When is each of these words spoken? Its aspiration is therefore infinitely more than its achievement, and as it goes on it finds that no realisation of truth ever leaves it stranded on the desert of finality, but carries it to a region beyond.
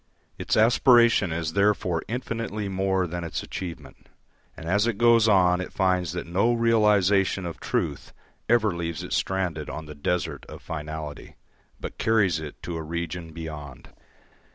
Its 0.39 0.57
aspiration 0.57 1.31
is 1.31 1.53
therefore 1.53 2.01
infinitely 2.07 2.67
more 2.67 3.05
than 3.05 3.23
its 3.23 3.43
achievement, 3.43 4.09
and 4.57 4.67
as 4.67 4.87
it 4.87 4.97
goes 4.97 5.27
on 5.27 5.61
it 5.61 5.71
finds 5.71 6.11
that 6.13 6.25
no 6.25 6.51
realisation 6.53 7.45
of 7.45 7.59
truth 7.59 8.11
ever 8.49 8.75
leaves 8.75 9.03
it 9.03 9.13
stranded 9.13 9.69
on 9.69 9.85
the 9.85 9.93
desert 9.93 10.43
of 10.47 10.59
finality, 10.59 11.35
but 11.79 11.99
carries 11.99 12.39
it 12.39 12.59
to 12.63 12.77
a 12.77 12.81
region 12.81 13.31
beyond. 13.31 13.89